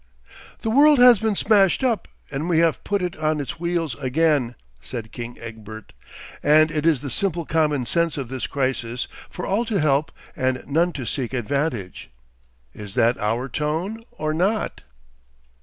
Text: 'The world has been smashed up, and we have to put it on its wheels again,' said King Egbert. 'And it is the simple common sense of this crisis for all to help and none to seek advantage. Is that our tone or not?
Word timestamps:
'The 0.63 0.69
world 0.71 0.97
has 0.97 1.19
been 1.19 1.35
smashed 1.35 1.83
up, 1.83 2.07
and 2.31 2.49
we 2.49 2.57
have 2.57 2.77
to 2.77 2.81
put 2.81 3.03
it 3.03 3.15
on 3.17 3.39
its 3.39 3.59
wheels 3.59 3.93
again,' 3.99 4.55
said 4.81 5.11
King 5.11 5.37
Egbert. 5.39 5.93
'And 6.41 6.71
it 6.71 6.87
is 6.87 7.01
the 7.01 7.09
simple 7.11 7.45
common 7.45 7.85
sense 7.85 8.17
of 8.17 8.27
this 8.27 8.47
crisis 8.47 9.07
for 9.29 9.45
all 9.45 9.63
to 9.65 9.79
help 9.79 10.11
and 10.35 10.63
none 10.65 10.91
to 10.93 11.05
seek 11.05 11.33
advantage. 11.35 12.09
Is 12.73 12.95
that 12.95 13.19
our 13.19 13.47
tone 13.47 14.03
or 14.09 14.33
not? 14.33 14.81